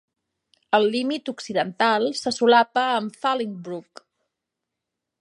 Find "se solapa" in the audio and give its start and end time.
2.21-2.89